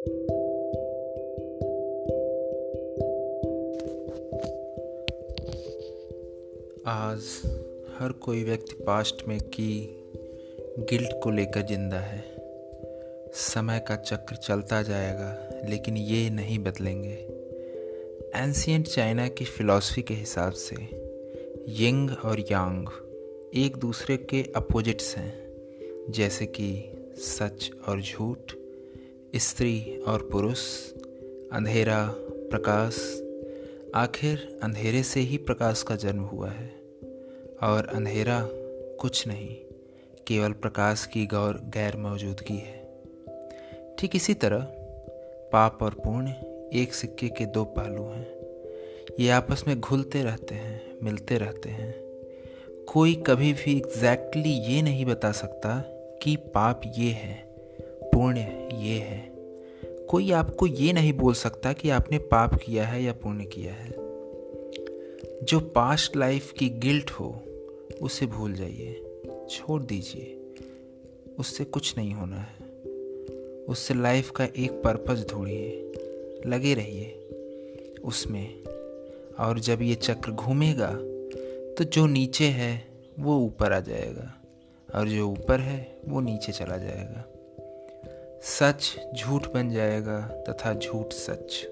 [0.00, 0.06] आज
[7.98, 9.96] हर कोई व्यक्ति पास्ट में की
[10.78, 12.24] गिल्ट को लेकर ज़िंदा है।
[13.34, 17.16] समय का चक्र चलता जाएगा, लेकिन ये नहीं बदलेंगे।
[18.36, 20.76] एंशियंट चाइना की फ़िलॉसफी के हिसाब से
[21.68, 22.88] यंग और यांग
[23.54, 25.54] एक दूसरे के अपोजिट्स हैं,
[26.10, 28.52] जैसे कि सच और झूठ
[29.36, 30.58] स्त्री और पुरुष,
[31.52, 33.22] अंधेरा, प्रकाश,
[33.94, 36.80] आखिर अंधेरे से ही प्रकाश का जन्म हुआ है।
[37.62, 38.48] और अंधेरा
[39.00, 39.56] कुछ नहीं,
[40.26, 43.02] केवल प्रकाश की गौर गैर मौजूदगी है।
[43.98, 44.58] ठीक इसी तरह,
[45.52, 46.30] पाप और पुण्य
[46.74, 48.40] एक सिक्के के दो पहलू हैं।
[49.20, 51.94] ये आपस में घुलते रहते हैं, मिलते रहते हैं।
[52.88, 55.80] कोई कभी भी एग्जैक्टली exactly ये नहीं बता सकता
[56.22, 57.49] कि पाप ये है।
[58.20, 59.32] पुण्य ये है।
[60.08, 63.90] कोई आपको ये नहीं बोल सकता कि आपने पाप किया है या पुण्य किया है।
[65.44, 67.42] जो पास्ट लाइफ की गिल्ट हो,
[68.02, 69.02] उसे भूल जाइए।
[69.50, 70.40] छोड़ दीजिए।
[71.38, 72.66] उससे कुछ नहीं होना है।
[73.64, 75.92] उससे लाइफ का एक पर्पज़ ढूंढिए।
[76.46, 77.28] लगे रहिए।
[78.04, 78.64] उसमें।
[79.38, 80.92] और जब ये चक्र घूमेगा
[81.74, 84.42] तो जो नीचे है, वो ऊपर आ जाएगा।
[84.94, 87.29] और जो ऊपर है, वो नीचे चला जाएगा।
[88.42, 91.66] सच झूठ बन जाएगा तथा झूठ सच।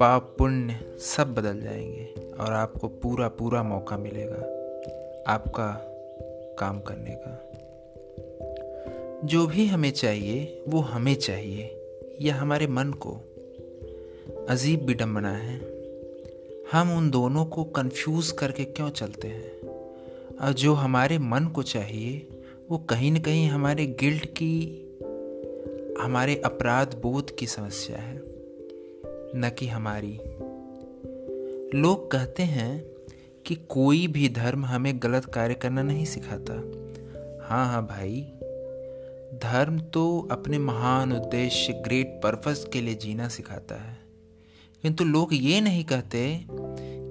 [0.00, 4.42] पाप पुण्य सब बदल जाएँगे और आपको पूरा पूरा मौका मिलेगा,
[5.32, 5.86] आपका
[6.58, 7.46] काम करने का।
[9.24, 11.82] जो भी हमें चाहिए, वो हमें चाहिए,
[12.20, 13.20] यह हमारे मन को
[14.48, 15.60] अजीब विडम्बना है।
[16.72, 19.68] हम उन दोनों को कंफ्यूज करके क्यों चलते हैं?
[20.38, 22.28] और जो हमारे मन को चाहिए,
[22.70, 24.86] वो कहीं न कहीं हमारे गिल्ट की
[26.00, 28.16] हमारे अपराध बोध की समस्या है,
[29.36, 30.20] न कि हमारी।
[31.78, 32.84] लोग कहते हैं
[33.46, 36.52] कि कोई भी धर्म हमें गलत कार्य करना नहीं सिखाता।
[37.48, 38.20] हाँ हाँ भाई,
[39.42, 43.98] धर्म तो अपने महान उद्देश्य ग्रेट पर्पस के लिए जीना सिखाता है।
[44.82, 46.44] किंतु लोग ये नहीं कहते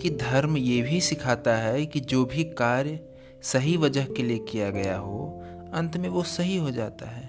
[0.00, 3.00] कि धर्म ये भी सिखाता है कि जो भी कार्य
[3.42, 7.27] सही वजह के लिए किया गया हो, अंत में वो सही हो जाता है।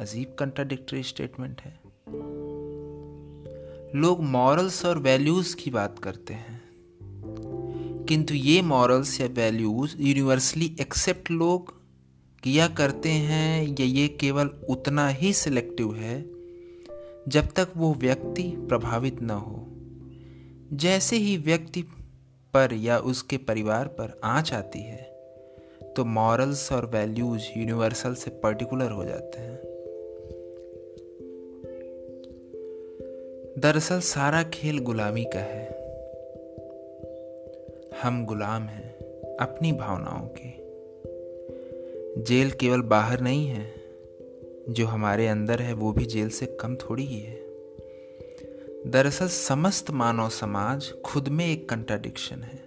[0.00, 1.80] अजीब कंट्राडिक्टरी स्टेटमेंट है।
[3.94, 6.62] लोग मॉरल्स और वैल्यूज़ की बात करते हैं।
[8.08, 11.74] किंतु ये मॉरल्स या वैल्यूज़ यूनिवर्सली एक्सेप्ट लोग
[12.42, 16.22] किया करते हैं या ये केवल उतना ही सिलेक्टिव है,
[17.28, 19.66] जब तक वो व्यक्ति प्रभावित न हो।
[20.72, 21.82] जैसे ही व्यक्ति
[22.54, 25.16] पर या उसके परिवार पर आँच आती है
[25.96, 29.55] तो मॉरल्स और वैल्यूज़ यूनिवर्सल से पर्टिकुलर हो जाते हैं।
[33.58, 35.68] दरअसल सारा खेल गुलामी का है।
[38.02, 38.94] हम गुलाम हैं
[39.36, 40.48] अपनी भावनाओं के।
[42.22, 43.74] जेल केवल बाहर नहीं है,
[44.68, 47.40] जो हमारे अंदर है, वो भी जेल से कम थोड़ी ही है।
[48.86, 52.62] दरअसल समस्त मानव समाज खुद में एक कंट्राडिक्शन है।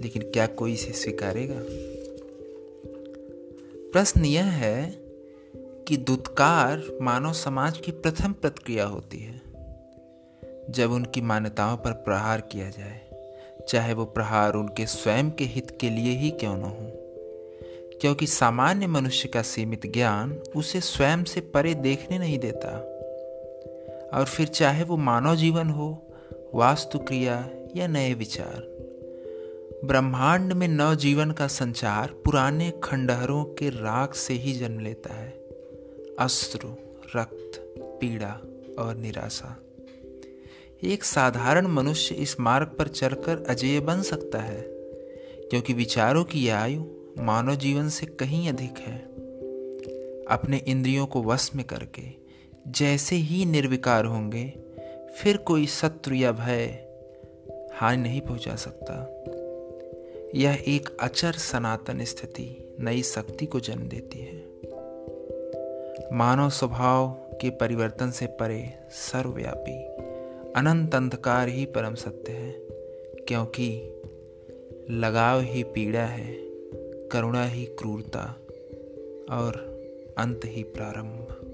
[0.00, 1.62] लेकिन क्या कोई इसे स्वीकारेगा?
[3.92, 5.07] प्रश्न यह है
[5.88, 9.40] कि दुत्कार मानव समाज की प्रथम प्रतिक्रिया होती है।
[10.70, 13.00] जब उनकी मान्यताओं पर प्रहार किया जाए,
[13.68, 16.92] चाहे वो प्रहार उनके स्वयं के हित के लिए ही क्यों न हो,
[18.00, 22.68] क्योंकि सामान्य मनुष्य का सीमित ज्ञान उसे स्वयं से परे देखने नहीं देता।
[24.18, 26.06] और फिर चाहे वो मानव जीवन हो
[26.54, 28.78] वास्तु क्रिया या नए विचार,
[29.84, 35.27] ब्रह्मांड में नव जीवन का संचार पुराने खंडहरों के राग से ही जन्म लेता है।
[36.18, 36.68] अश्रु
[37.16, 38.30] रक्त, पीड़ा
[38.78, 39.62] और निराशा।
[40.84, 44.62] एक साधारण मनुष्य इस मार्ग पर चलकर अजय बन सकता है,
[45.50, 46.84] क्योंकि विचारों की आयु
[47.18, 48.98] मानव जीवन से कहीं अधिक है।
[50.24, 52.02] अपने इंद्रियों को वश में करके
[52.68, 54.54] जैसे ही निर्विकार होंगे,
[55.18, 56.88] फिर कोई शत्रु या भय
[57.74, 59.14] हानि नहीं पहुँचा सकता।
[60.34, 64.37] यह एक अचर सनातन स्थिति, नई शक्ति को जन्म देती है।
[66.12, 67.08] मानव स्वभाव
[67.40, 69.84] के परिवर्तन से परे सर्वव्यापी,
[70.56, 72.52] अनंत अंधकार ही परम सत्य है,
[73.28, 74.00] क्योंकि
[74.90, 76.34] लगाव ही पीड़ा है,
[77.08, 78.36] करुणा ही क्रूरता
[79.30, 79.56] और
[80.18, 81.47] अंत ही प्रारंभ।